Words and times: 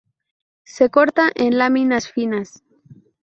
Se 0.63 0.89
corta 0.89 1.29
en 1.35 1.59
láminas 1.59 2.09
finas. 2.11 2.63